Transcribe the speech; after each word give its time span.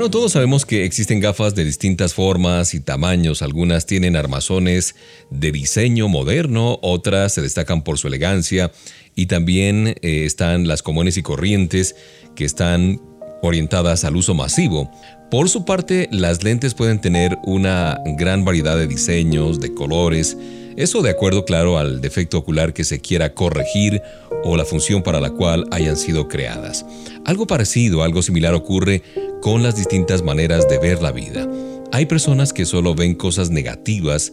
Bueno, 0.00 0.12
todos 0.12 0.32
sabemos 0.32 0.64
que 0.64 0.86
existen 0.86 1.20
gafas 1.20 1.54
de 1.54 1.62
distintas 1.62 2.14
formas 2.14 2.72
y 2.72 2.80
tamaños. 2.80 3.42
Algunas 3.42 3.84
tienen 3.84 4.16
armazones 4.16 4.94
de 5.28 5.52
diseño 5.52 6.08
moderno, 6.08 6.78
otras 6.80 7.34
se 7.34 7.42
destacan 7.42 7.84
por 7.84 7.98
su 7.98 8.08
elegancia 8.08 8.72
y 9.14 9.26
también 9.26 9.88
eh, 9.88 10.24
están 10.24 10.66
las 10.66 10.80
comunes 10.80 11.18
y 11.18 11.22
corrientes 11.22 11.96
que 12.34 12.46
están 12.46 12.98
orientadas 13.42 14.04
al 14.04 14.16
uso 14.16 14.32
masivo. 14.32 14.90
Por 15.30 15.50
su 15.50 15.66
parte, 15.66 16.08
las 16.10 16.42
lentes 16.42 16.72
pueden 16.72 17.02
tener 17.02 17.36
una 17.44 18.00
gran 18.16 18.42
variedad 18.42 18.78
de 18.78 18.86
diseños, 18.86 19.60
de 19.60 19.74
colores, 19.74 20.34
eso 20.76 21.02
de 21.02 21.10
acuerdo, 21.10 21.44
claro, 21.44 21.76
al 21.76 22.00
defecto 22.00 22.38
ocular 22.38 22.72
que 22.72 22.84
se 22.84 23.00
quiera 23.00 23.34
corregir 23.34 24.00
o 24.44 24.56
la 24.56 24.64
función 24.64 25.02
para 25.02 25.20
la 25.20 25.30
cual 25.30 25.66
hayan 25.70 25.96
sido 25.96 26.28
creadas. 26.28 26.84
Algo 27.24 27.46
parecido, 27.46 28.02
algo 28.02 28.22
similar 28.22 28.54
ocurre 28.54 29.02
con 29.42 29.62
las 29.62 29.76
distintas 29.76 30.22
maneras 30.22 30.68
de 30.68 30.78
ver 30.78 31.02
la 31.02 31.12
vida. 31.12 31.48
Hay 31.92 32.06
personas 32.06 32.52
que 32.52 32.66
solo 32.66 32.94
ven 32.94 33.14
cosas 33.14 33.50
negativas 33.50 34.32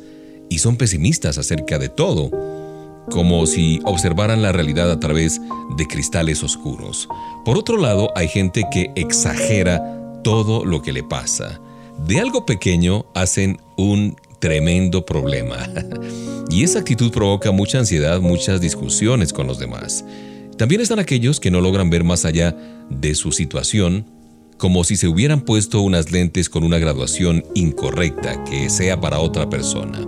y 0.50 0.60
son 0.60 0.78
pesimistas 0.78 1.38
acerca 1.38 1.80
de 1.80 1.90
todo, 1.90 2.32
como 3.10 3.46
si 3.46 3.80
observaran 3.86 4.42
la 4.42 4.52
realidad 4.52 4.92
a 4.92 5.00
través 5.00 5.40
de 5.78 5.88
cristales 5.88 6.44
oscuros. 6.44 7.08
Por 7.46 7.58
otro 7.58 7.78
lado, 7.78 8.10
hay 8.16 8.28
gente 8.28 8.64
que 8.72 8.92
exagera 8.96 9.82
todo 10.24 10.66
lo 10.66 10.82
que 10.82 10.94
le 10.94 11.04
pasa. 11.04 11.60
De 12.06 12.20
algo 12.20 12.46
pequeño 12.46 13.06
hacen 13.16 13.58
un 13.76 14.16
tremendo 14.40 15.06
problema. 15.06 15.70
y 16.50 16.64
esa 16.64 16.80
actitud 16.80 17.12
provoca 17.12 17.52
mucha 17.52 17.80
ansiedad, 17.80 18.20
muchas 18.22 18.62
discusiones 18.62 19.34
con 19.34 19.48
los 19.48 19.60
demás. 19.60 20.04
También 20.58 20.82
están 20.82 21.00
aquellos 21.00 21.40
que 21.40 21.52
no 21.52 21.62
logran 21.62 21.90
ver 21.90 22.04
más 22.04 22.26
allá 22.26 22.56
de 22.90 23.14
su 23.16 23.32
situación, 23.32 24.06
como 24.58 24.84
si 24.84 24.98
se 24.98 25.08
hubieran 25.08 25.42
puesto 25.42 25.82
unas 25.82 26.12
lentes 26.12 26.50
con 26.50 26.64
una 26.64 26.80
graduación 26.80 27.46
incorrecta 27.54 28.44
que 28.44 28.70
sea 28.70 29.00
para 29.00 29.20
otra 29.20 29.50
persona. 29.50 30.00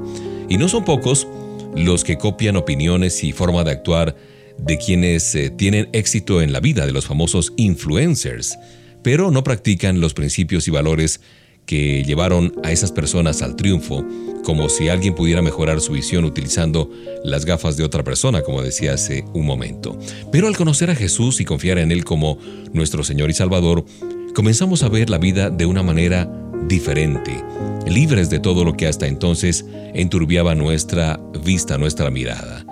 Y 0.50 0.58
no 0.58 0.68
son 0.68 0.86
pocos 0.86 1.28
los 1.76 2.04
que 2.04 2.18
copian 2.18 2.56
opiniones 2.56 3.24
y 3.24 3.32
forma 3.32 3.64
de 3.64 3.72
actuar 3.72 4.16
de 4.58 4.78
quienes 4.78 5.36
eh, 5.36 5.52
tienen 5.52 5.88
éxito 5.94 6.42
en 6.42 6.52
la 6.52 6.60
vida, 6.60 6.86
de 6.86 6.92
los 6.92 7.06
famosos 7.06 7.54
influencers, 7.56 8.58
pero 9.04 9.32
no 9.32 9.44
practican 9.44 10.02
los 10.02 10.14
principios 10.14 10.68
y 10.68 10.72
valores 10.72 11.22
que 11.70 12.04
llevaron 12.04 12.52
a 12.64 12.72
esas 12.72 12.92
personas 12.92 13.44
al 13.44 13.56
triunfo, 13.56 14.04
como 14.44 14.70
si 14.70 14.90
alguien 14.90 15.14
pudiera 15.14 15.44
mejorar 15.44 15.82
su 15.82 15.92
visión 15.92 16.26
utilizando 16.26 16.90
las 17.24 17.46
gafas 17.46 17.78
de 17.78 17.84
otra 17.84 18.04
persona, 18.04 18.42
como 18.42 18.64
decía 18.64 18.96
hace 18.96 19.24
un 19.36 19.46
momento. 19.46 19.96
Pero 20.32 20.48
al 20.48 20.58
conocer 20.58 20.90
a 20.90 20.96
Jesús 20.96 21.40
y 21.40 21.46
confiar 21.46 21.78
en 21.78 21.92
Él 21.92 22.06
como 22.06 22.40
nuestro 22.74 23.04
Señor 23.04 23.30
y 23.30 23.36
Salvador, 23.36 23.86
comenzamos 24.34 24.82
a 24.82 24.90
ver 24.90 25.12
la 25.12 25.20
vida 25.20 25.52
de 25.52 25.68
una 25.68 25.84
manera 25.84 26.28
diferente, 26.68 27.44
libres 27.86 28.32
de 28.32 28.40
todo 28.40 28.66
lo 28.66 28.74
que 28.74 28.88
hasta 28.88 29.06
entonces 29.06 29.64
enturbiaba 29.94 30.56
nuestra 30.56 31.20
vista, 31.46 31.78
nuestra 31.78 32.10
mirada. 32.10 32.66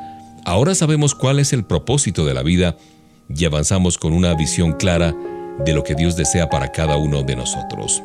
Ahora 0.44 0.74
sabemos 0.74 1.14
cuál 1.14 1.38
es 1.38 1.54
el 1.54 1.66
propósito 1.66 2.26
de 2.26 2.34
la 2.34 2.42
vida 2.42 2.78
y 3.30 3.46
avanzamos 3.46 4.00
con 4.00 4.14
una 4.14 4.34
visión 4.34 4.74
clara 4.74 5.16
de 5.64 5.74
lo 5.74 5.84
que 5.84 5.94
Dios 5.94 6.18
desea 6.18 6.50
para 6.50 6.72
cada 6.72 6.98
uno 6.98 7.22
de 7.22 7.36
nosotros 7.36 8.02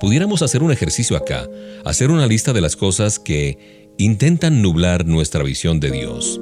pudiéramos 0.00 0.42
hacer 0.42 0.62
un 0.62 0.72
ejercicio 0.72 1.16
acá, 1.16 1.48
hacer 1.84 2.10
una 2.10 2.26
lista 2.26 2.52
de 2.52 2.60
las 2.60 2.76
cosas 2.76 3.18
que 3.18 3.94
intentan 3.98 4.62
nublar 4.62 5.06
nuestra 5.06 5.42
visión 5.42 5.80
de 5.80 5.90
Dios, 5.90 6.40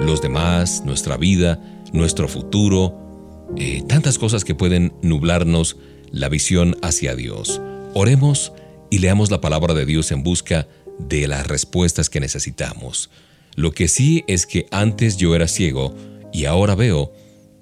los 0.00 0.20
demás, 0.20 0.82
nuestra 0.84 1.16
vida, 1.16 1.60
nuestro 1.92 2.28
futuro, 2.28 3.46
eh, 3.56 3.82
tantas 3.88 4.18
cosas 4.18 4.44
que 4.44 4.54
pueden 4.54 4.92
nublarnos 5.02 5.76
la 6.10 6.28
visión 6.28 6.76
hacia 6.82 7.14
Dios. 7.14 7.60
Oremos 7.94 8.52
y 8.90 8.98
leamos 8.98 9.30
la 9.30 9.40
palabra 9.40 9.74
de 9.74 9.86
Dios 9.86 10.10
en 10.12 10.22
busca 10.22 10.68
de 10.98 11.28
las 11.28 11.46
respuestas 11.46 12.10
que 12.10 12.20
necesitamos. 12.20 13.10
Lo 13.54 13.72
que 13.72 13.88
sí 13.88 14.24
es 14.26 14.46
que 14.46 14.66
antes 14.70 15.16
yo 15.16 15.34
era 15.34 15.48
ciego 15.48 15.94
y 16.32 16.44
ahora 16.44 16.74
veo, 16.74 17.12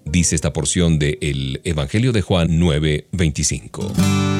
dice 0.04 0.34
esta 0.34 0.52
porción 0.52 0.98
del 0.98 1.60
Evangelio 1.64 2.12
de 2.12 2.22
Juan 2.22 2.58
9:25. 2.58 4.33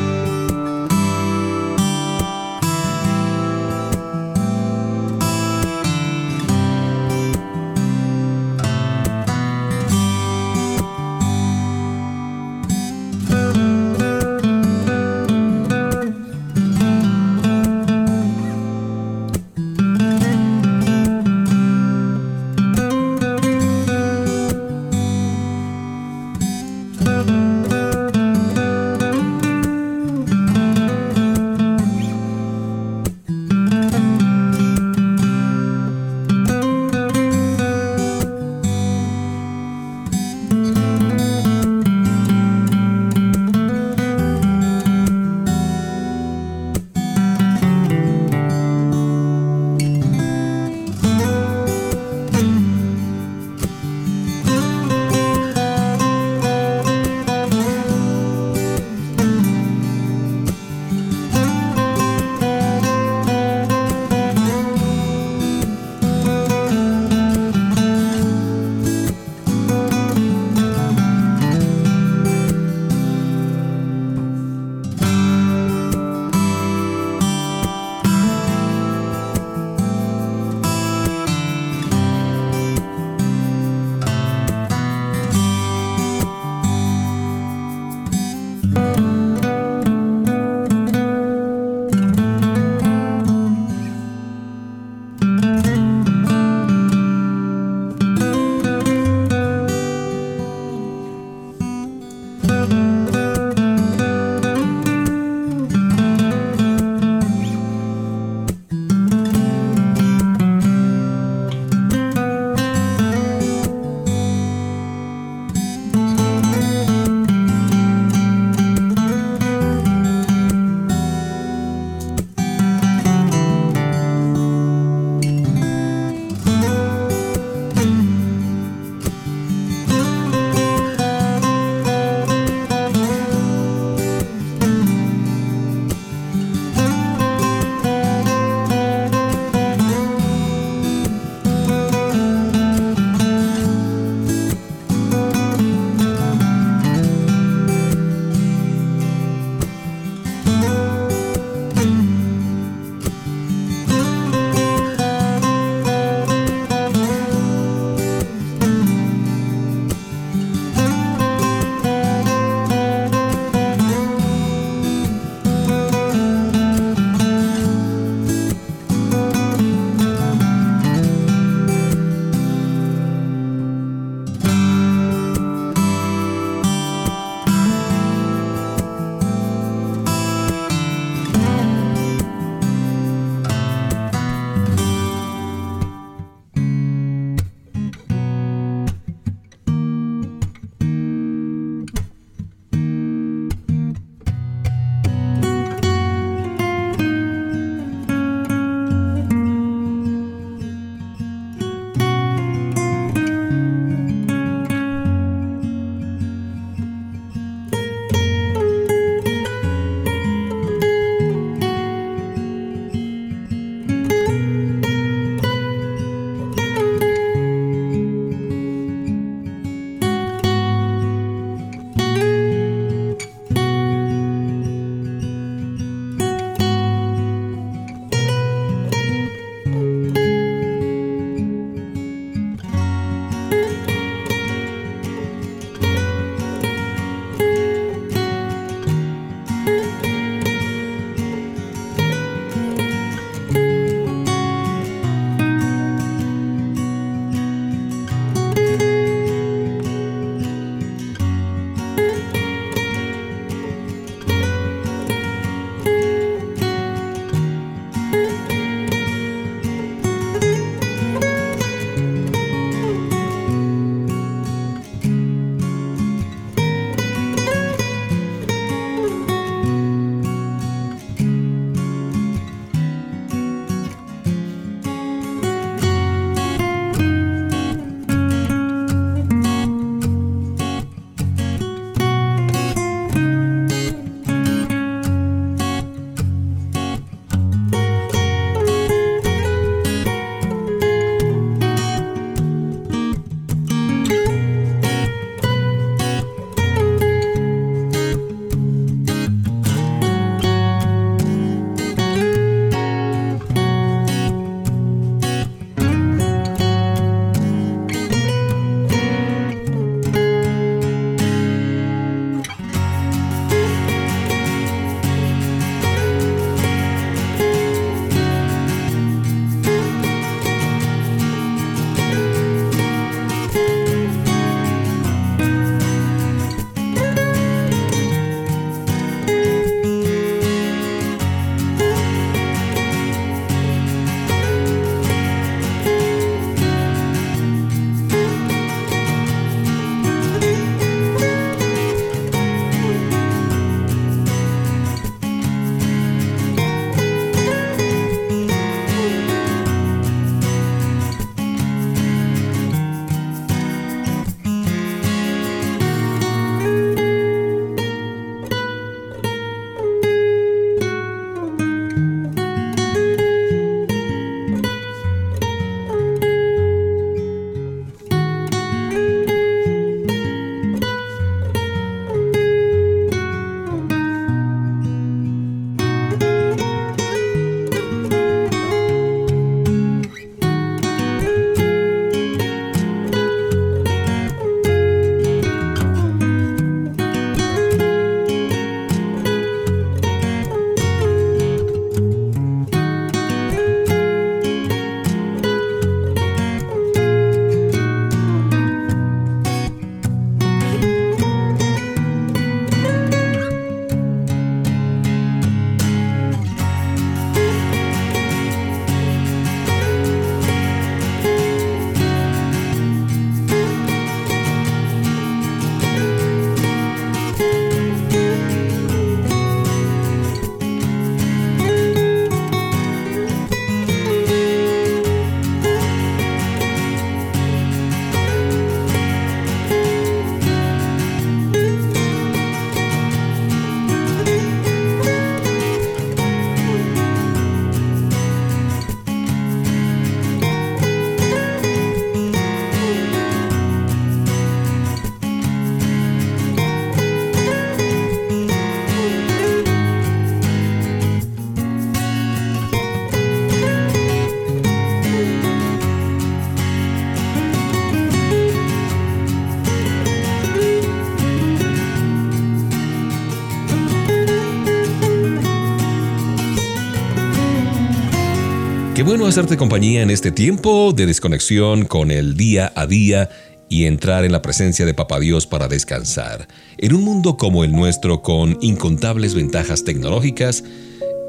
Bueno 469.05 469.27
hacerte 469.27 469.59
compañía 469.59 470.01
en 470.01 470.09
este 470.09 470.31
tiempo 470.31 470.95
de 470.95 471.05
desconexión 471.05 471.85
con 471.85 472.11
el 472.11 472.39
día 472.39 472.73
a 472.75 472.87
día 472.87 473.29
y 473.69 473.85
entrar 473.85 474.25
en 474.25 474.33
la 474.33 474.41
presencia 474.41 474.87
de 474.87 474.95
Papá 474.95 475.21
Dios 475.21 475.47
para 475.47 475.69
descansar. 475.69 476.49
En 476.79 476.95
un 476.95 477.03
mundo 477.05 477.37
como 477.37 477.65
el 477.65 477.73
nuestro, 477.73 478.23
con 478.23 478.57
incontables 478.63 479.35
ventajas 479.35 479.85
tecnológicas, 479.85 480.65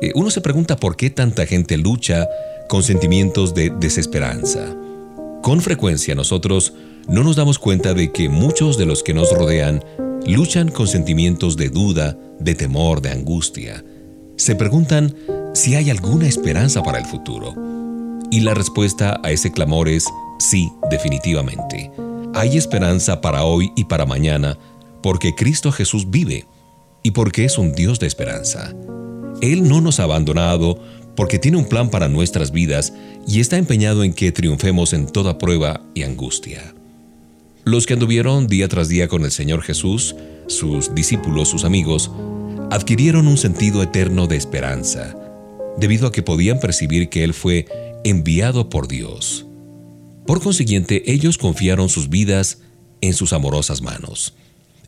eh, 0.01 0.12
uno 0.15 0.29
se 0.29 0.39
pregunta 0.39 0.77
por 0.77 0.96
qué 0.96 1.10
tanta 1.10 1.46
gente 1.46 1.77
lucha 1.77 2.29
con 2.70 2.82
sentimientos 2.82 3.53
de 3.53 3.72
desesperanza. 3.77 4.74
Con 5.41 5.60
frecuencia 5.60 6.15
nosotros 6.15 6.74
no 7.10 7.25
nos 7.25 7.36
damos 7.36 7.60
cuenta 7.60 7.94
de 7.94 8.12
que 8.13 8.29
muchos 8.29 8.77
de 8.77 8.86
los 8.86 9.03
que 9.03 9.13
nos 9.13 9.34
rodean 9.34 9.84
luchan 10.25 10.70
con 10.70 10.88
sentimientos 10.88 11.58
de 11.58 11.70
duda, 11.70 12.17
de 12.39 12.55
temor, 12.55 13.01
de 13.01 13.10
angustia. 13.10 13.84
Se 14.38 14.56
preguntan 14.56 15.15
si 15.54 15.75
hay 15.75 15.89
alguna 15.89 16.27
esperanza 16.27 16.84
para 16.84 17.00
el 17.00 17.06
futuro. 17.06 17.54
Y 18.32 18.42
la 18.42 18.54
respuesta 18.54 19.20
a 19.24 19.32
ese 19.32 19.51
clamor 19.51 19.88
es 19.88 20.06
sí, 20.39 20.70
definitivamente. 20.89 21.92
Hay 22.34 22.58
esperanza 22.58 23.22
para 23.22 23.46
hoy 23.46 23.72
y 23.77 23.86
para 23.86 24.06
mañana 24.06 24.58
porque 25.01 25.36
Cristo 25.36 25.72
Jesús 25.72 26.10
vive 26.10 26.46
y 27.01 27.12
porque 27.12 27.46
es 27.46 27.58
un 27.58 27.74
Dios 27.74 28.00
de 28.00 28.08
esperanza. 28.08 28.74
Él 29.42 29.70
no 29.70 29.80
nos 29.80 30.00
ha 30.00 30.04
abandonado 30.04 30.80
porque 31.15 31.39
tiene 31.39 31.58
un 31.58 31.70
plan 31.70 31.89
para 31.89 32.10
nuestras 32.10 32.51
vidas 32.51 32.92
y 33.27 33.39
está 33.39 33.58
empeñado 33.58 34.04
en 34.04 34.13
que 34.13 34.32
triunfemos 34.32 34.92
en 34.92 35.08
toda 35.08 35.38
prueba 35.38 35.82
y 35.94 36.04
angustia. 36.04 36.74
Los 37.63 37.86
que 37.86 37.94
anduvieron 37.94 38.48
día 38.48 38.68
tras 38.68 38.89
día 38.89 39.08
con 39.08 39.24
el 39.24 39.32
Señor 39.32 39.62
Jesús, 39.62 40.15
sus 40.48 40.94
discípulos, 40.94 41.48
sus 41.50 41.63
amigos, 41.63 42.12
adquirieron 42.72 43.27
un 43.27 43.38
sentido 43.38 43.84
eterno 43.84 44.27
de 44.27 44.36
esperanza, 44.36 45.15
debido 45.77 46.07
a 46.07 46.12
que 46.12 46.24
podían 46.24 46.60
percibir 46.60 47.10
que 47.10 47.24
Él 47.24 47.34
fue 47.34 47.67
enviado 48.03 48.69
por 48.69 48.88
Dios. 48.88 49.45
Por 50.25 50.41
consiguiente, 50.41 51.12
ellos 51.12 51.38
confiaron 51.38 51.89
sus 51.89 52.10
vidas 52.10 52.60
en 53.01 53.13
sus 53.13 53.34
amorosas 53.34 53.81
manos. 53.81 54.34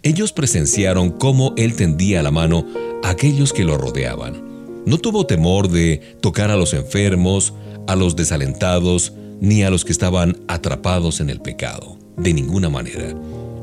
Ellos 0.03 0.31
presenciaron 0.31 1.11
cómo 1.11 1.53
Él 1.57 1.75
tendía 1.75 2.23
la 2.23 2.31
mano 2.31 2.65
a 3.03 3.09
aquellos 3.09 3.53
que 3.53 3.63
lo 3.63 3.77
rodeaban. 3.77 4.41
No 4.85 4.97
tuvo 4.97 5.25
temor 5.25 5.69
de 5.69 6.17
tocar 6.21 6.49
a 6.49 6.55
los 6.55 6.73
enfermos, 6.73 7.53
a 7.87 7.95
los 7.95 8.15
desalentados, 8.15 9.13
ni 9.41 9.63
a 9.63 9.69
los 9.69 9.85
que 9.85 9.91
estaban 9.91 10.37
atrapados 10.47 11.19
en 11.19 11.29
el 11.29 11.41
pecado, 11.41 11.97
de 12.15 12.33
ninguna 12.33 12.69
manera. 12.69 13.13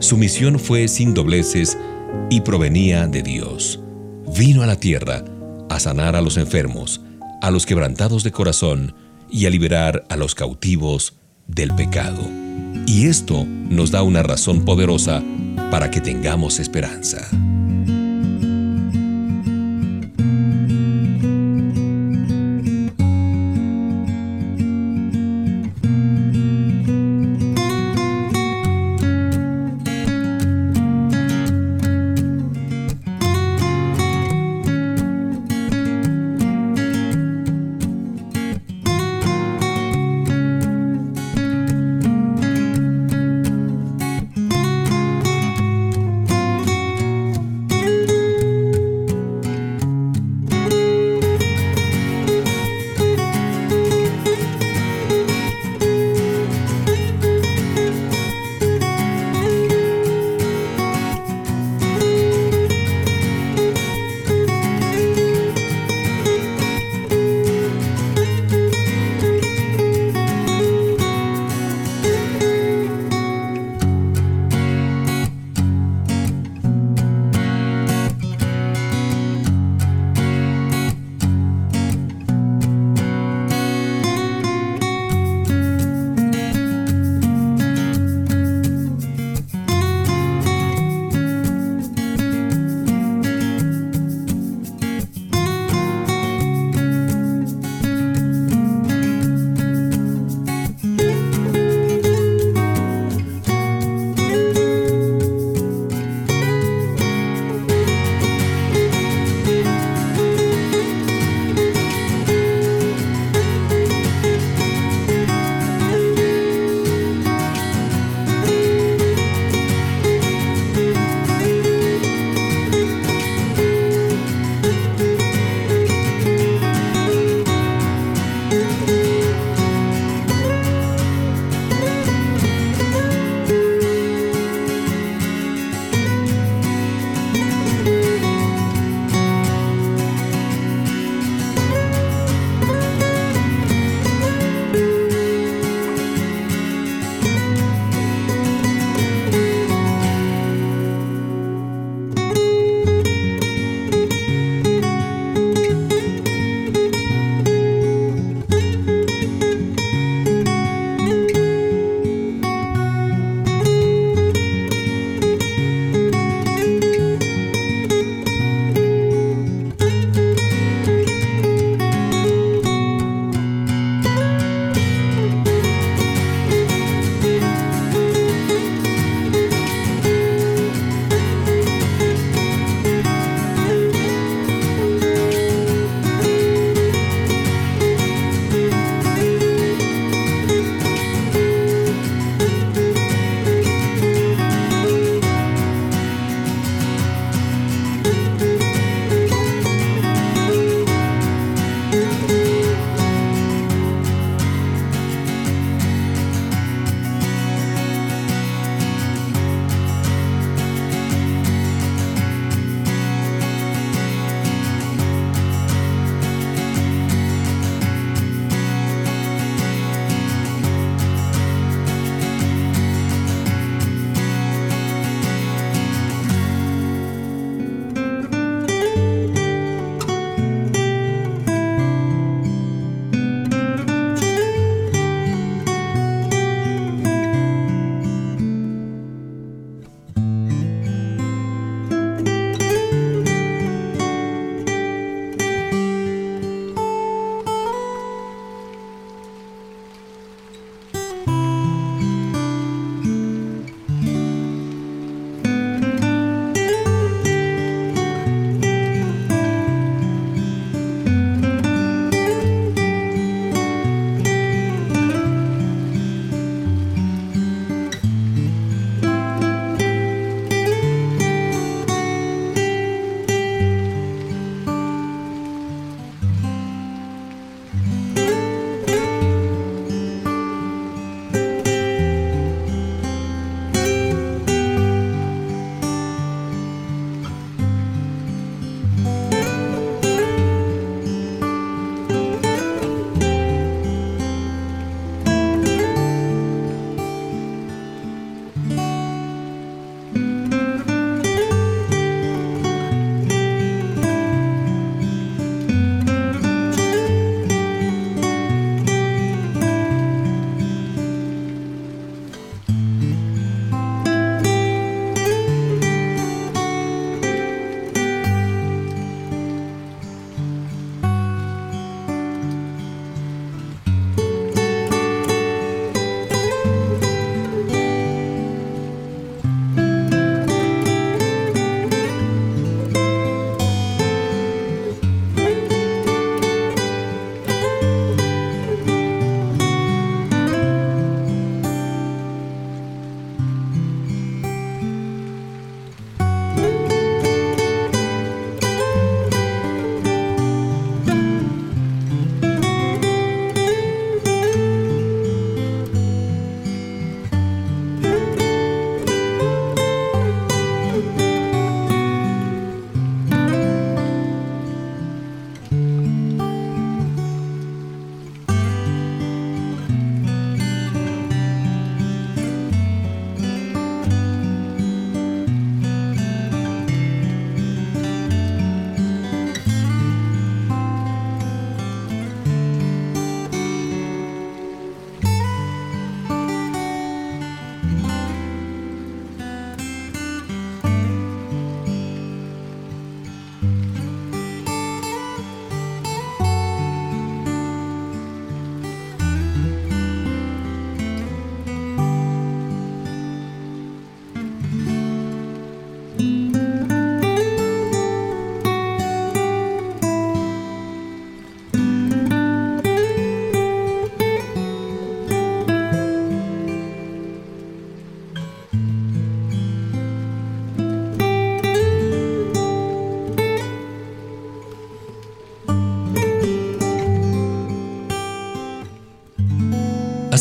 Su 0.01 0.17
misión 0.17 0.59
fue 0.59 0.87
sin 0.89 1.15
dobleces 1.15 1.79
y 2.31 2.43
provenía 2.43 3.07
de 3.07 3.23
Dios. 3.23 3.81
Vino 4.37 4.65
a 4.65 4.67
la 4.67 4.75
tierra 4.75 5.25
a 5.71 5.79
sanar 5.79 6.17
a 6.17 6.21
los 6.21 6.37
enfermos, 6.39 7.01
a 7.41 7.53
los 7.53 7.67
quebrantados 7.67 8.25
de 8.25 8.33
corazón 8.33 8.93
y 9.31 9.47
a 9.47 9.51
liberar 9.51 10.05
a 10.09 10.17
los 10.17 10.35
cautivos 10.35 11.15
del 11.47 11.73
pecado. 11.77 12.21
Y 12.85 13.07
esto 13.07 13.47
nos 13.47 13.93
da 13.93 14.03
una 14.03 14.25
razón 14.25 14.65
poderosa 14.65 15.23
para 15.71 15.89
que 15.93 16.01
tengamos 16.01 16.59
esperanza. 16.59 17.29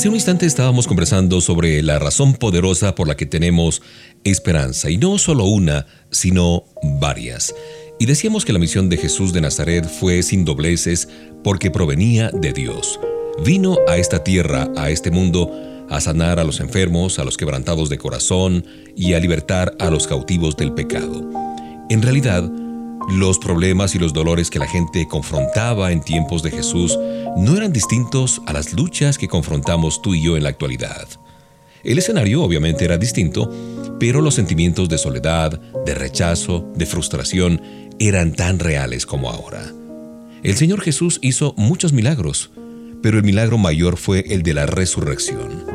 Hace 0.03 0.09
un 0.09 0.15
instante 0.15 0.45
estábamos 0.45 0.85
conversando 0.85 1.39
sobre 1.39 1.81
la 1.81 1.97
razón 1.97 2.33
poderosa 2.33 2.93
por 2.93 3.07
la 3.07 3.15
que 3.15 3.25
tenemos 3.25 3.81
esperanza, 4.25 4.89
y 4.89 4.97
no 4.97 5.17
solo 5.17 5.45
una, 5.45 5.87
sino 6.11 6.65
varias. 6.99 7.55
Y 8.01 8.05
decíamos 8.05 8.43
que 8.43 8.51
la 8.51 8.59
misión 8.59 8.89
de 8.89 8.97
Jesús 8.97 9.31
de 9.31 9.39
Nazaret 9.39 9.87
fue 9.87 10.21
sin 10.21 10.43
dobleces 10.43 11.07
porque 11.41 11.71
provenía 11.71 12.31
de 12.31 12.51
Dios. 12.51 12.99
Vino 13.45 13.77
a 13.87 13.95
esta 13.95 14.25
tierra, 14.25 14.69
a 14.75 14.89
este 14.89 15.09
mundo, 15.09 15.49
a 15.89 16.01
sanar 16.01 16.37
a 16.37 16.43
los 16.43 16.59
enfermos, 16.59 17.17
a 17.17 17.23
los 17.23 17.37
quebrantados 17.37 17.87
de 17.87 17.97
corazón 17.97 18.65
y 18.97 19.13
a 19.13 19.21
libertar 19.21 19.73
a 19.79 19.89
los 19.89 20.05
cautivos 20.05 20.57
del 20.57 20.73
pecado. 20.73 21.29
En 21.89 22.01
realidad, 22.01 22.51
los 23.09 23.37
problemas 23.37 23.95
y 23.95 23.99
los 23.99 24.13
dolores 24.13 24.49
que 24.49 24.59
la 24.59 24.67
gente 24.67 25.07
confrontaba 25.07 25.91
en 25.91 26.01
tiempos 26.01 26.41
de 26.43 26.51
Jesús 26.51 26.97
no 27.37 27.57
eran 27.57 27.73
distintos 27.73 28.41
a 28.45 28.53
las 28.53 28.73
luchas 28.73 29.17
que 29.17 29.27
confrontamos 29.27 30.01
tú 30.01 30.13
y 30.13 30.23
yo 30.23 30.37
en 30.37 30.43
la 30.43 30.49
actualidad. 30.49 31.07
El 31.83 31.97
escenario 31.97 32.43
obviamente 32.43 32.85
era 32.85 32.97
distinto, 32.97 33.51
pero 33.99 34.21
los 34.21 34.35
sentimientos 34.35 34.87
de 34.87 34.97
soledad, 34.97 35.59
de 35.85 35.93
rechazo, 35.93 36.71
de 36.75 36.85
frustración 36.85 37.61
eran 37.99 38.33
tan 38.33 38.59
reales 38.59 39.05
como 39.05 39.29
ahora. 39.29 39.71
El 40.43 40.55
Señor 40.55 40.81
Jesús 40.81 41.19
hizo 41.21 41.53
muchos 41.57 41.93
milagros, 41.93 42.51
pero 43.01 43.17
el 43.17 43.23
milagro 43.23 43.57
mayor 43.57 43.97
fue 43.97 44.25
el 44.29 44.43
de 44.43 44.53
la 44.53 44.65
resurrección. 44.65 45.65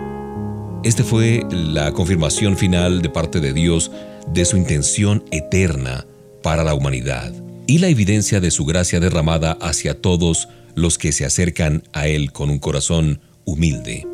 Este 0.83 1.05
fue 1.05 1.45
la 1.51 1.93
confirmación 1.93 2.57
final 2.57 3.03
de 3.03 3.11
parte 3.11 3.41
de 3.41 3.53
Dios 3.53 3.91
de 4.33 4.45
su 4.45 4.57
intención 4.57 5.25
eterna 5.31 6.07
para 6.49 6.65
la 6.65 6.73
humanidad 6.73 7.31
y 7.67 7.77
la 7.77 7.89
evidencia 7.89 8.41
de 8.41 8.51
su 8.51 8.65
gracia 8.65 9.01
derramada 9.01 9.59
hacia 9.61 10.01
todos 10.01 10.49
los 10.75 10.97
que 10.97 11.13
se 11.13 11.27
acercan 11.27 11.83
a 11.93 12.07
Él 12.09 12.33
con 12.33 12.49
un 12.49 12.59
corazón 12.59 13.21
humilde. 13.45 14.07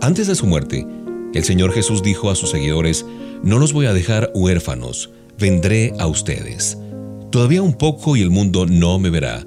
Antes 0.00 0.28
de 0.28 0.36
su 0.36 0.46
muerte, 0.46 0.86
el 1.34 1.42
Señor 1.42 1.72
Jesús 1.72 2.00
dijo 2.00 2.30
a 2.30 2.36
sus 2.36 2.50
seguidores, 2.50 3.04
No 3.42 3.58
los 3.58 3.72
voy 3.72 3.86
a 3.86 3.92
dejar 3.92 4.30
huérfanos, 4.36 5.10
vendré 5.36 5.92
a 5.98 6.06
ustedes. 6.06 6.78
Todavía 7.32 7.60
un 7.60 7.74
poco 7.74 8.14
y 8.14 8.22
el 8.22 8.30
mundo 8.30 8.66
no 8.66 9.00
me 9.00 9.10
verá, 9.10 9.44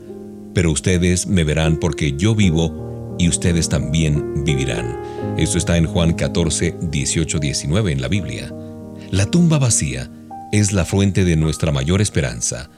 pero 0.54 0.74
ustedes 0.74 1.28
me 1.28 1.46
verán 1.46 1.78
porque 1.78 2.12
yo 2.18 2.36
vivo 2.36 3.16
y 3.18 3.30
ustedes 3.30 3.70
también 3.70 4.44
vivirán. 4.44 5.00
Esto 5.38 5.58
está 5.58 5.78
en 5.78 5.86
Juan 5.86 6.12
14, 6.12 6.76
18, 6.92 7.40
19 7.40 7.90
en 7.94 8.02
la 8.02 8.10
Biblia. 8.10 8.54
La 9.12 9.28
tumba 9.28 9.60
vacía 9.60 10.12
es 10.52 10.74
la 10.74 10.86
fuente 10.86 11.26
de 11.26 11.36
nuestra 11.36 11.72
mayor 11.72 12.02
esperanza. 12.02 12.70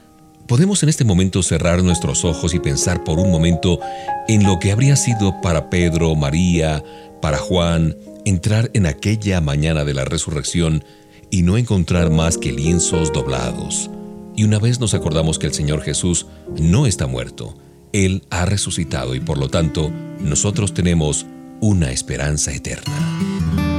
Podemos 0.46 0.82
en 0.82 0.88
este 0.88 1.04
momento 1.04 1.42
cerrar 1.42 1.82
nuestros 1.82 2.24
ojos 2.24 2.54
y 2.54 2.58
pensar 2.58 3.04
por 3.04 3.18
un 3.18 3.30
momento 3.30 3.78
en 4.26 4.42
lo 4.42 4.58
que 4.58 4.72
habría 4.72 4.96
sido 4.96 5.40
para 5.40 5.70
Pedro, 5.70 6.14
María, 6.16 6.82
para 7.22 7.38
Juan, 7.38 7.96
entrar 8.24 8.70
en 8.74 8.86
aquella 8.86 9.40
mañana 9.40 9.84
de 9.84 9.94
la 9.94 10.04
resurrección 10.04 10.84
y 11.30 11.42
no 11.42 11.56
encontrar 11.56 12.10
más 12.10 12.36
que 12.36 12.52
lienzos 12.52 13.12
doblados. 13.12 13.90
Y 14.36 14.44
una 14.44 14.58
vez 14.58 14.80
nos 14.80 14.94
acordamos 14.94 15.38
que 15.38 15.46
el 15.46 15.54
Señor 15.54 15.82
Jesús 15.82 16.26
no 16.58 16.86
está 16.86 17.06
muerto, 17.06 17.56
Él 17.92 18.24
ha 18.30 18.44
resucitado 18.46 19.14
y 19.14 19.20
por 19.20 19.38
lo 19.38 19.48
tanto 19.48 19.90
nosotros 20.20 20.74
tenemos 20.74 21.26
una 21.60 21.92
esperanza 21.92 22.52
eterna. 22.52 23.69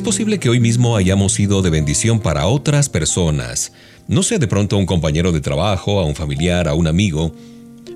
Es 0.00 0.04
posible 0.04 0.38
que 0.38 0.48
hoy 0.48 0.60
mismo 0.60 0.96
hayamos 0.96 1.34
sido 1.34 1.60
de 1.60 1.68
bendición 1.68 2.20
para 2.20 2.46
otras 2.46 2.88
personas. 2.88 3.70
No 4.08 4.22
sé, 4.22 4.38
de 4.38 4.48
pronto 4.48 4.76
a 4.76 4.78
un 4.78 4.86
compañero 4.86 5.30
de 5.30 5.42
trabajo, 5.42 6.00
a 6.00 6.06
un 6.06 6.14
familiar, 6.14 6.68
a 6.68 6.74
un 6.74 6.86
amigo. 6.86 7.34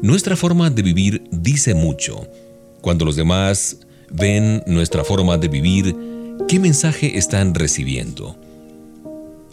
Nuestra 0.02 0.36
forma 0.36 0.68
de 0.68 0.82
vivir 0.82 1.24
dice 1.30 1.72
mucho. 1.72 2.28
Cuando 2.82 3.06
los 3.06 3.16
demás 3.16 3.78
ven 4.10 4.62
nuestra 4.66 5.02
forma 5.02 5.38
de 5.38 5.48
vivir, 5.48 5.96
¿qué 6.46 6.58
mensaje 6.58 7.16
están 7.16 7.54
recibiendo? 7.54 8.36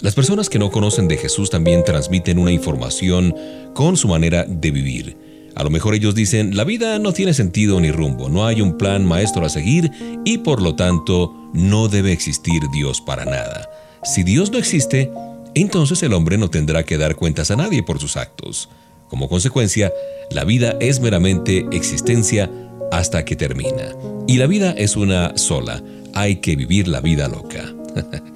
Las 0.02 0.14
personas 0.14 0.50
que 0.50 0.60
no 0.60 0.72
conocen 0.72 1.08
de 1.08 1.16
Jesús 1.16 1.50
también 1.50 1.86
transmiten 1.86 2.38
una 2.38 2.52
información 2.52 3.34
con 3.74 3.96
su 3.96 4.10
manera 4.10 4.44
de 4.44 4.72
vivir. 4.72 5.18
A 5.56 5.64
lo 5.64 5.70
mejor 5.70 5.96
ellos 5.96 6.16
dicen, 6.16 6.58
la 6.58 6.66
vida 6.66 7.00
no 7.00 7.14
tiene 7.14 7.34
sentido 7.34 7.80
ni 7.80 7.92
rumbo, 7.92 8.28
no 8.28 8.46
hay 8.46 8.60
un 8.60 8.78
plan 8.78 9.06
maestro 9.06 9.46
a 9.46 9.50
seguir 9.50 9.90
y 10.26 10.40
por 10.40 10.62
lo 10.62 10.76
tanto 10.76 11.40
no 11.54 11.88
debe 11.88 12.12
existir 12.12 12.62
Dios 12.72 13.02
para 13.02 13.26
nada. 13.26 13.70
Si 14.04 14.24
Dios 14.24 14.52
no 14.52 14.58
existe, 14.58 15.12
entonces 15.54 16.02
el 16.04 16.14
hombre 16.14 16.38
no 16.38 16.50
tendrá 16.50 16.84
que 16.84 16.98
dar 16.98 17.16
cuentas 17.16 17.52
a 17.52 17.56
nadie 17.56 17.84
por 17.84 18.00
sus 18.00 18.18
actos. 18.18 18.70
Como 19.10 19.28
consecuencia, 19.28 19.92
la 20.32 20.46
vida 20.46 20.76
es 20.80 21.00
meramente 21.02 21.66
existencia 21.72 22.50
hasta 22.92 23.26
que 23.26 23.36
termina. 23.36 23.96
Y 24.28 24.38
la 24.38 24.48
vida 24.48 24.72
es 24.72 24.96
una 24.96 25.38
sola, 25.38 25.84
hay 26.14 26.38
que 26.38 26.56
vivir 26.56 26.88
la 26.88 27.02
vida 27.02 27.28
loca. 27.28 27.74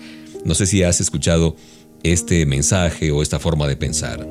No 0.46 0.54
sé 0.54 0.68
si 0.68 0.84
has 0.84 1.02
escuchado 1.02 1.56
este 2.04 2.46
mensaje 2.46 3.12
o 3.12 3.24
esta 3.24 3.40
forma 3.40 3.68
de 3.68 3.76
pensar. 3.76 4.30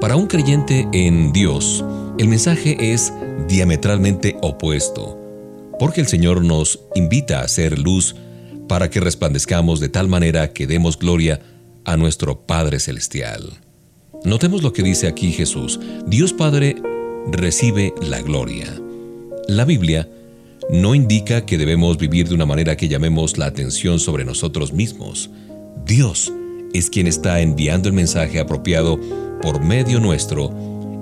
Para 0.00 0.14
un 0.14 0.28
creyente 0.28 0.86
en 0.92 1.32
Dios, 1.32 1.84
el 2.16 2.28
mensaje 2.28 2.92
es 2.92 3.12
diametralmente 3.48 4.36
opuesto, 4.40 5.17
porque 5.78 6.00
el 6.00 6.06
Señor 6.06 6.44
nos 6.44 6.80
invita 6.94 7.40
a 7.40 7.48
ser 7.48 7.78
luz 7.78 8.16
para 8.68 8.90
que 8.90 9.00
resplandezcamos 9.00 9.80
de 9.80 9.88
tal 9.88 10.08
manera 10.08 10.52
que 10.52 10.66
demos 10.66 10.98
gloria 10.98 11.40
a 11.84 11.96
nuestro 11.96 12.46
Padre 12.46 12.80
Celestial. 12.80 13.58
Notemos 14.24 14.62
lo 14.62 14.72
que 14.72 14.82
dice 14.82 15.06
aquí 15.06 15.32
Jesús. 15.32 15.80
Dios 16.06 16.32
Padre 16.32 16.76
recibe 17.30 17.94
la 18.02 18.20
gloria. 18.20 18.66
La 19.46 19.64
Biblia 19.64 20.08
no 20.70 20.94
indica 20.94 21.46
que 21.46 21.56
debemos 21.56 21.96
vivir 21.96 22.28
de 22.28 22.34
una 22.34 22.44
manera 22.44 22.76
que 22.76 22.88
llamemos 22.88 23.38
la 23.38 23.46
atención 23.46 24.00
sobre 24.00 24.24
nosotros 24.24 24.72
mismos. 24.72 25.30
Dios 25.86 26.32
es 26.74 26.90
quien 26.90 27.06
está 27.06 27.40
enviando 27.40 27.88
el 27.88 27.94
mensaje 27.94 28.40
apropiado 28.40 29.00
por 29.40 29.62
medio 29.62 30.00
nuestro 30.00 30.52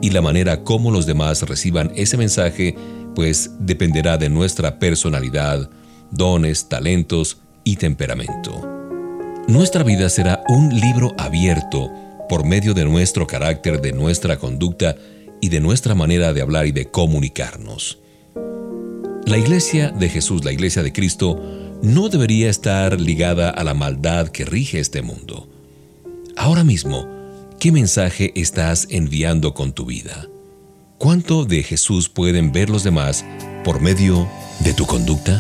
y 0.01 0.11
la 0.11 0.23
manera 0.23 0.63
como 0.63 0.91
los 0.91 1.07
demás 1.07 1.43
reciban 1.43 1.91
ese 1.97 2.17
mensaje 2.17 2.77
pues 3.17 3.51
dependerá 3.59 4.19
de 4.19 4.29
nuestra 4.29 4.79
personalidad, 4.79 5.71
dones, 6.11 6.69
talentos 6.69 7.39
y 7.65 7.77
temperamento. 7.77 8.63
Nuestra 9.49 9.83
vida 9.83 10.11
será 10.11 10.45
un 10.49 10.69
libro 10.79 11.15
abierto 11.17 11.91
por 12.29 12.45
medio 12.45 12.75
de 12.75 12.85
nuestro 12.85 13.27
carácter, 13.27 13.81
de 13.81 13.93
nuestra 13.93 14.37
conducta 14.37 14.97
y 15.41 15.49
de 15.49 15.61
nuestra 15.61 15.95
manera 15.95 16.35
de 16.35 16.43
hablar 16.43 16.67
y 16.67 16.73
de 16.73 16.91
comunicarnos. 16.91 18.01
La 19.25 19.39
iglesia 19.39 19.91
de 19.91 20.11
Jesús, 20.11 20.45
la 20.45 20.53
iglesia 20.53 20.83
de 20.83 20.93
Cristo, 20.93 21.41
no 21.83 22.11
debería 22.11 22.51
estar 22.51 23.01
ligada 23.01 23.49
a 23.49 23.65
la 23.65 23.73
maldad 23.73 24.29
que 24.29 24.45
rige 24.45 24.79
este 24.79 25.01
mundo. 25.01 25.49
Ahora 26.37 26.65
mismo, 26.65 27.09
¿qué 27.59 27.73
mensaje 27.73 28.33
estás 28.37 28.87
enviando 28.91 29.55
con 29.55 29.73
tu 29.73 29.87
vida? 29.87 30.29
¿Cuánto 30.99 31.45
de 31.45 31.63
Jesús 31.63 32.09
pueden 32.09 32.53
ver 32.53 32.71
los 32.71 32.83
demás 32.83 33.23
por 33.65 33.83
medio 33.83 34.27
de 34.61 34.73
tu 34.73 34.87
conducta? 34.87 35.39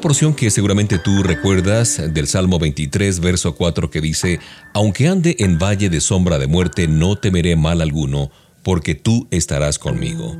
Porción 0.00 0.34
que 0.34 0.50
seguramente 0.50 0.98
tú 0.98 1.22
recuerdas 1.22 2.00
del 2.12 2.26
Salmo 2.26 2.58
23, 2.58 3.20
verso 3.20 3.54
4, 3.54 3.90
que 3.90 4.00
dice, 4.00 4.40
Aunque 4.74 5.08
ande 5.08 5.36
en 5.38 5.58
valle 5.58 5.90
de 5.90 6.00
sombra 6.00 6.38
de 6.38 6.46
muerte, 6.46 6.88
no 6.88 7.16
temeré 7.16 7.56
mal 7.56 7.80
alguno, 7.80 8.30
porque 8.62 8.94
tú 8.94 9.28
estarás 9.30 9.78
conmigo. 9.78 10.36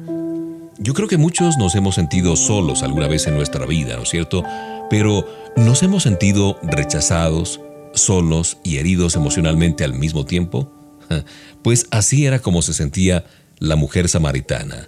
Yo 0.78 0.94
creo 0.94 1.08
que 1.08 1.16
muchos 1.16 1.56
nos 1.58 1.74
hemos 1.74 1.94
sentido 1.94 2.36
solos 2.36 2.82
alguna 2.82 3.08
vez 3.08 3.26
en 3.26 3.34
nuestra 3.34 3.66
vida, 3.66 3.96
¿no 3.96 4.02
es 4.02 4.10
cierto? 4.10 4.44
Pero 4.90 5.26
nos 5.56 5.82
hemos 5.82 6.02
sentido 6.02 6.58
rechazados, 6.62 7.60
solos 7.94 8.58
y 8.62 8.76
heridos 8.76 9.16
emocionalmente 9.16 9.84
al 9.84 9.94
mismo 9.94 10.24
tiempo. 10.24 10.72
Pues 11.62 11.88
así 11.90 12.26
era 12.26 12.38
como 12.38 12.62
se 12.62 12.74
sentía 12.74 13.24
la 13.58 13.74
mujer 13.74 14.08
samaritana. 14.08 14.86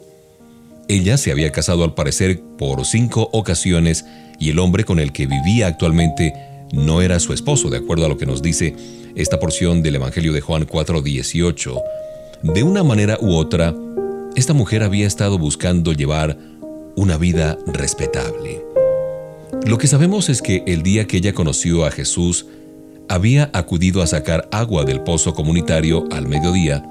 Ella 0.89 1.17
se 1.17 1.33
había 1.33 1.51
casado 1.51 1.83
al 1.83 1.95
parecer 1.95 2.41
por 2.57 2.87
cinco 2.87 3.29
ocasiones 3.33 4.05
y 4.39 4.51
el 4.51 4.59
hombre 4.59 4.85
con 4.85 4.99
el 4.99 5.13
que 5.13 5.27
vivía 5.27 5.67
actualmente 5.67 6.35
no 6.73 7.03
era 7.03 7.19
su 7.19 7.33
esposo, 7.33 7.71
de 7.71 7.79
acuerdo 7.79 8.07
a 8.07 8.09
lo 8.09 8.19
que 8.19 8.27
nos 8.27 8.43
dice 8.43 8.75
esta 9.15 9.41
porción 9.41 9.83
del 9.83 9.97
Evangelio 9.97 10.33
de 10.33 10.41
Juan 10.41 10.67
4:18. 10.67 11.81
De 12.43 12.63
una 12.63 12.85
manera 12.85 13.19
u 13.21 13.35
otra, 13.35 13.75
esta 14.37 14.53
mujer 14.53 14.83
había 14.83 15.07
estado 15.07 15.39
buscando 15.39 15.93
llevar 15.93 16.39
una 16.95 17.17
vida 17.17 17.59
respetable. 17.67 18.63
Lo 19.67 19.79
que 19.79 19.87
sabemos 19.87 20.29
es 20.29 20.43
que 20.43 20.63
el 20.67 20.83
día 20.83 21.07
que 21.07 21.17
ella 21.17 21.33
conoció 21.33 21.85
a 21.85 21.91
Jesús, 21.91 22.47
había 23.09 23.51
acudido 23.55 24.03
a 24.03 24.07
sacar 24.07 24.49
agua 24.53 24.85
del 24.85 25.01
pozo 25.01 25.35
comunitario 25.35 26.05
al 26.13 26.29
mediodía, 26.29 26.85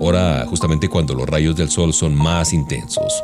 hora 0.00 0.44
justamente 0.48 0.88
cuando 0.88 1.14
los 1.14 1.28
rayos 1.28 1.56
del 1.56 1.70
sol 1.70 1.92
son 1.92 2.14
más 2.14 2.52
intensos. 2.52 3.22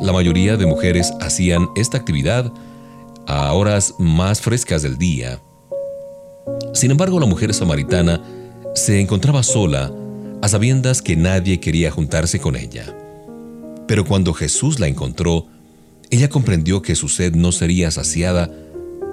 La 0.00 0.12
mayoría 0.12 0.56
de 0.56 0.66
mujeres 0.66 1.12
hacían 1.20 1.68
esta 1.76 1.98
actividad 1.98 2.52
a 3.26 3.52
horas 3.52 3.94
más 3.98 4.40
frescas 4.40 4.82
del 4.82 4.98
día. 4.98 5.40
Sin 6.74 6.90
embargo, 6.90 7.20
la 7.20 7.26
mujer 7.26 7.52
samaritana 7.54 8.20
se 8.74 9.00
encontraba 9.00 9.42
sola 9.42 9.92
a 10.40 10.48
sabiendas 10.48 11.02
que 11.02 11.16
nadie 11.16 11.60
quería 11.60 11.90
juntarse 11.90 12.40
con 12.40 12.56
ella. 12.56 12.96
Pero 13.86 14.04
cuando 14.04 14.32
Jesús 14.32 14.80
la 14.80 14.88
encontró, 14.88 15.46
ella 16.10 16.28
comprendió 16.28 16.82
que 16.82 16.96
su 16.96 17.08
sed 17.08 17.34
no 17.34 17.52
sería 17.52 17.90
saciada 17.90 18.50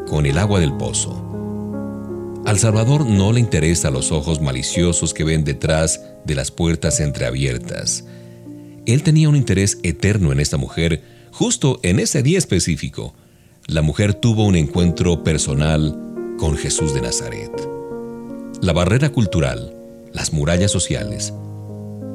con 0.07 0.25
el 0.25 0.37
agua 0.37 0.59
del 0.59 0.73
pozo. 0.73 1.25
Al 2.45 2.57
Salvador 2.57 3.05
no 3.05 3.31
le 3.31 3.39
interesa 3.39 3.91
los 3.91 4.11
ojos 4.11 4.41
maliciosos 4.41 5.13
que 5.13 5.23
ven 5.23 5.43
detrás 5.43 6.01
de 6.25 6.35
las 6.35 6.51
puertas 6.51 6.99
entreabiertas. 6.99 8.05
Él 8.85 9.03
tenía 9.03 9.29
un 9.29 9.35
interés 9.35 9.77
eterno 9.83 10.31
en 10.31 10.39
esta 10.39 10.57
mujer, 10.57 11.03
justo 11.31 11.79
en 11.83 11.99
ese 11.99 12.23
día 12.23 12.39
específico, 12.39 13.13
la 13.69 13.83
mujer 13.83 14.15
tuvo 14.15 14.45
un 14.45 14.55
encuentro 14.55 15.23
personal 15.23 15.95
con 16.39 16.57
Jesús 16.57 16.95
de 16.95 17.01
Nazaret. 17.01 17.51
La 18.61 18.73
barrera 18.73 19.09
cultural, 19.09 19.71
las 20.11 20.33
murallas 20.33 20.71
sociales, 20.71 21.33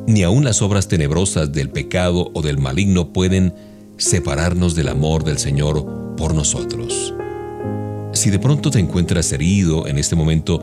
ni 0.09 0.25
aun 0.25 0.43
las 0.45 0.63
obras 0.63 0.89
tenebrosas 0.89 1.53
del 1.53 1.71
pecado 1.71 2.33
o 2.35 2.43
del 2.43 2.59
maligno 2.59 3.13
pueden 3.13 3.55
separarnos 3.99 4.75
del 4.75 4.89
amor 4.89 5.23
del 5.23 5.39
Señor 5.39 6.17
por 6.17 6.35
nosotros. 6.35 7.15
Si 8.13 8.31
de 8.31 8.41
pronto 8.41 8.73
te 8.73 8.81
encuentras 8.81 9.31
herido 9.31 9.87
en 9.87 9.99
este 9.99 10.17
momento 10.17 10.61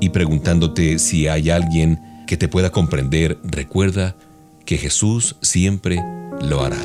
y 0.00 0.08
preguntándote 0.08 0.98
si 0.98 1.28
hay 1.28 1.50
alguien 1.50 2.00
que 2.26 2.36
te 2.36 2.48
pueda 2.48 2.70
comprender, 2.70 3.38
recuerda 3.44 4.16
que 4.64 4.76
Jesús 4.76 5.36
siempre 5.40 6.02
lo 6.40 6.64
hará. 6.64 6.80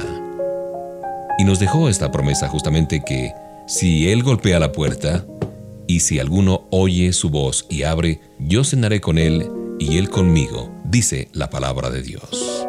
Y 1.39 1.43
nos 1.43 1.59
dejó 1.59 1.89
esta 1.89 2.11
promesa 2.11 2.47
justamente 2.49 3.03
que 3.03 3.31
si 3.67 4.09
Él 4.09 4.23
golpea 4.23 4.59
la 4.59 4.71
puerta, 4.71 5.25
y 5.87 5.99
si 5.99 6.19
alguno 6.19 6.67
oye 6.71 7.13
su 7.13 7.29
voz 7.29 7.65
y 7.69 7.83
abre, 7.83 8.21
yo 8.39 8.63
cenaré 8.63 9.01
con 9.01 9.17
Él 9.17 9.49
y 9.79 9.97
Él 9.97 10.09
conmigo, 10.09 10.71
dice 10.85 11.29
la 11.33 11.49
palabra 11.49 11.89
de 11.89 12.01
Dios. 12.01 12.65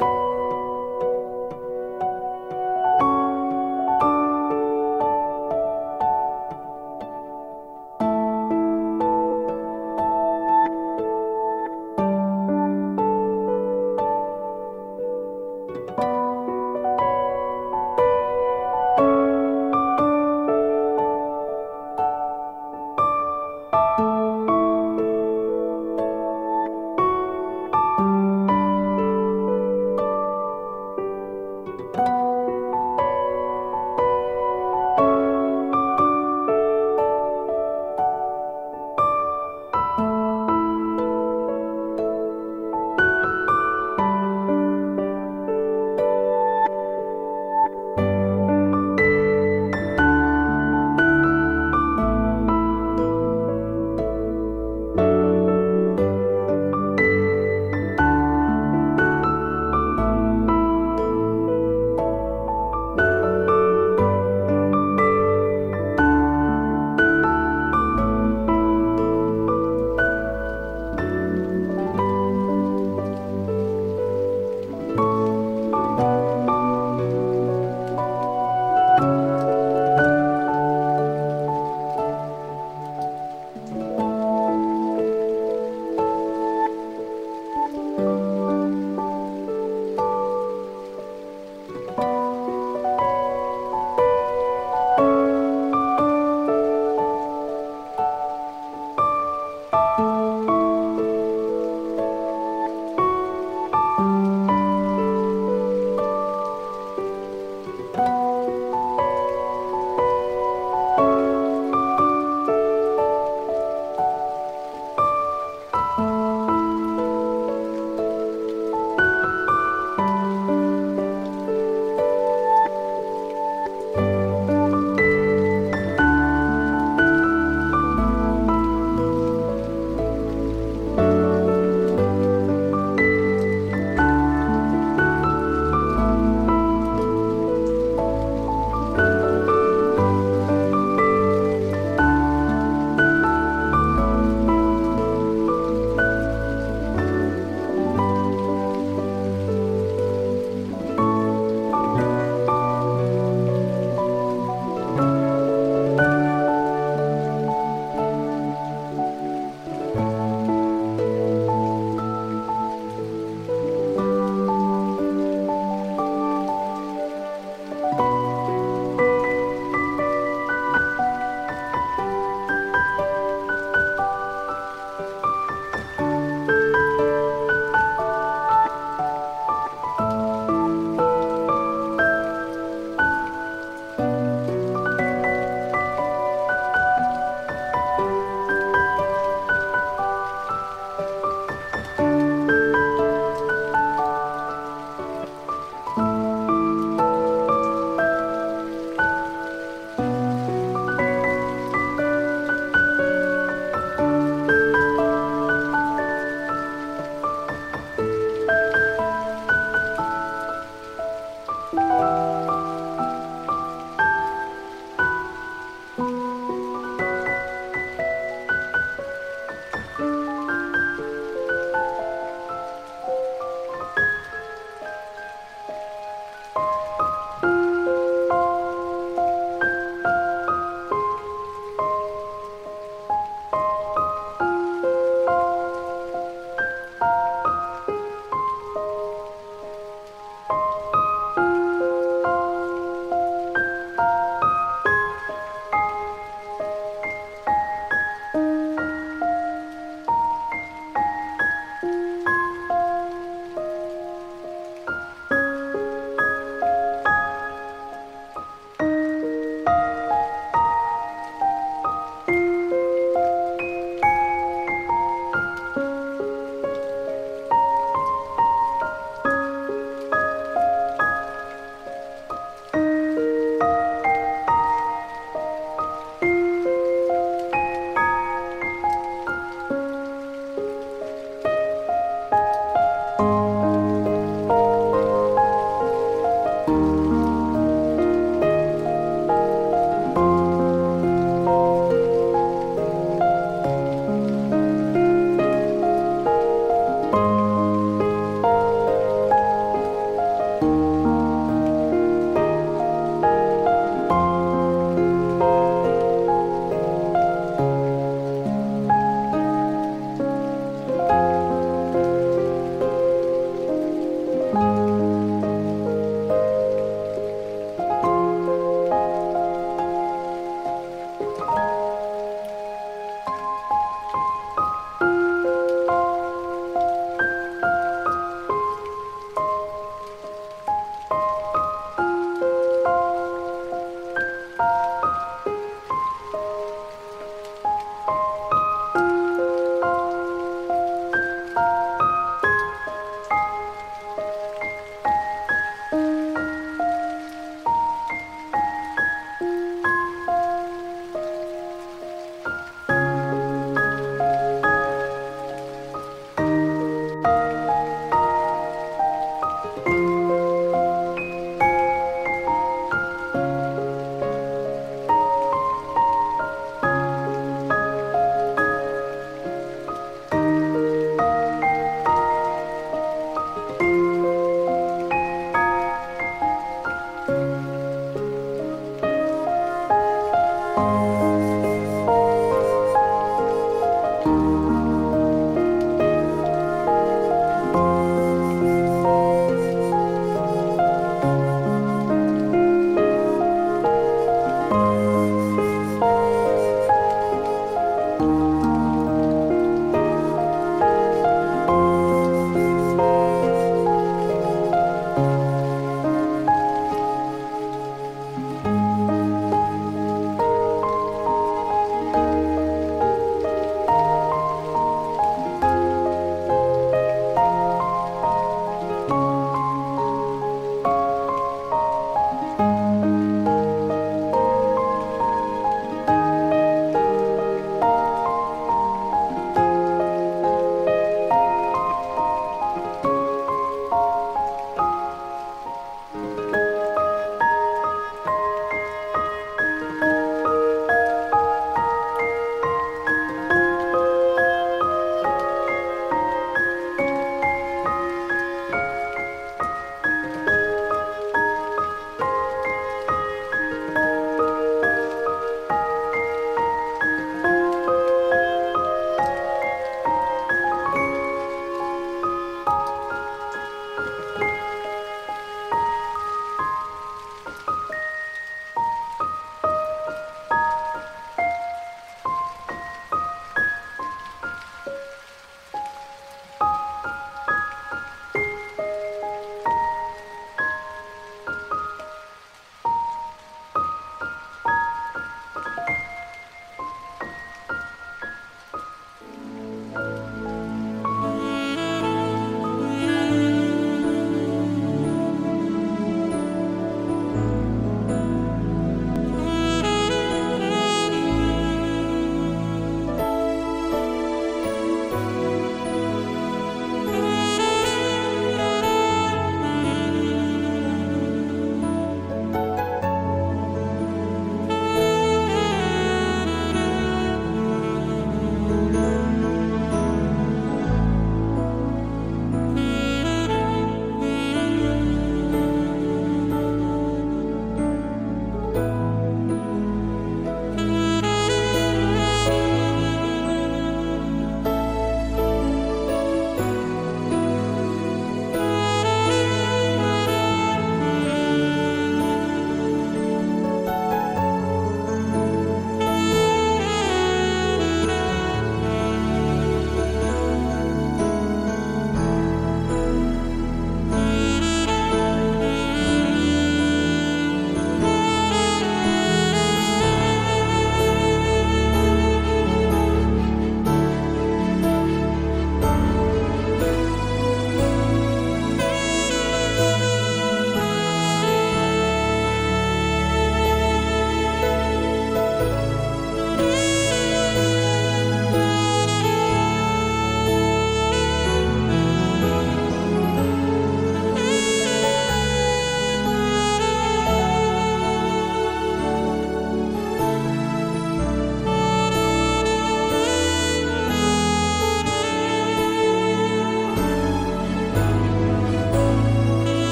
you 226.58 226.87